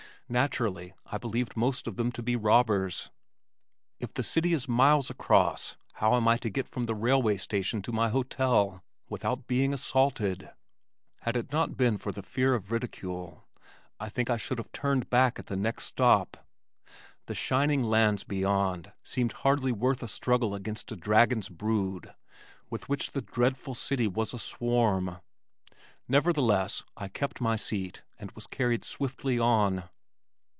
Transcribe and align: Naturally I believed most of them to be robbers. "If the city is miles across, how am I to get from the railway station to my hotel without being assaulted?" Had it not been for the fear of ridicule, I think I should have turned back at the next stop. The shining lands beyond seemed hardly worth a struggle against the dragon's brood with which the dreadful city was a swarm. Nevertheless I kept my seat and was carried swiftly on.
Naturally 0.29 0.93
I 1.07 1.17
believed 1.17 1.57
most 1.57 1.87
of 1.87 1.97
them 1.97 2.09
to 2.13 2.23
be 2.23 2.37
robbers. 2.37 3.11
"If 3.99 4.13
the 4.13 4.23
city 4.23 4.53
is 4.53 4.65
miles 4.65 5.09
across, 5.09 5.75
how 5.95 6.15
am 6.15 6.25
I 6.25 6.37
to 6.37 6.49
get 6.49 6.69
from 6.69 6.85
the 6.85 6.95
railway 6.95 7.35
station 7.35 7.81
to 7.81 7.91
my 7.91 8.07
hotel 8.07 8.81
without 9.09 9.45
being 9.45 9.73
assaulted?" 9.73 10.49
Had 11.23 11.35
it 11.35 11.51
not 11.51 11.75
been 11.75 11.97
for 11.97 12.13
the 12.13 12.23
fear 12.23 12.55
of 12.55 12.71
ridicule, 12.71 13.43
I 13.99 14.07
think 14.07 14.29
I 14.29 14.37
should 14.37 14.57
have 14.57 14.71
turned 14.71 15.09
back 15.09 15.37
at 15.37 15.47
the 15.47 15.57
next 15.57 15.83
stop. 15.83 16.47
The 17.25 17.35
shining 17.35 17.83
lands 17.83 18.23
beyond 18.23 18.93
seemed 19.03 19.33
hardly 19.33 19.73
worth 19.73 20.01
a 20.01 20.07
struggle 20.07 20.55
against 20.55 20.87
the 20.87 20.95
dragon's 20.95 21.49
brood 21.49 22.13
with 22.69 22.87
which 22.87 23.11
the 23.11 23.21
dreadful 23.21 23.75
city 23.75 24.07
was 24.07 24.33
a 24.33 24.39
swarm. 24.39 25.17
Nevertheless 26.07 26.83
I 26.95 27.09
kept 27.09 27.41
my 27.41 27.57
seat 27.57 28.03
and 28.17 28.31
was 28.31 28.47
carried 28.47 28.85
swiftly 28.85 29.37
on. 29.37 29.89